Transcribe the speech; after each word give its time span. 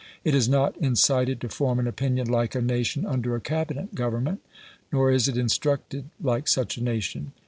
It 0.23 0.33
is 0.33 0.49
not 0.49 0.75
incited 0.77 1.39
to 1.41 1.49
form 1.49 1.77
an 1.77 1.85
opinion 1.85 2.25
like 2.25 2.55
a 2.55 2.61
nation 2.63 3.05
under 3.05 3.35
a 3.35 3.39
Cabinet 3.39 3.93
government; 3.93 4.41
nor 4.91 5.11
is 5.11 5.27
it 5.27 5.37
instructed 5.37 6.09
like 6.19 6.47
such 6.47 6.75
a 6.75 6.83
nation. 6.83 7.33